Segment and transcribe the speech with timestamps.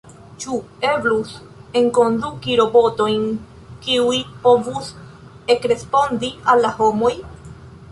[0.43, 0.53] Ĉu
[0.91, 1.33] eblus
[1.81, 3.29] enkonduki robotojn,
[3.85, 4.91] kiuj povus
[5.59, 7.17] ekrespondi al la homoj?